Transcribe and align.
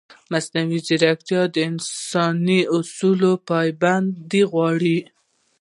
مصنوعي 0.31 0.79
ځیرکتیا 0.87 1.41
د 1.53 1.55
انساني 1.69 2.59
اصولو 2.77 3.31
پابندي 3.47 4.41
غواړي. 4.51 4.99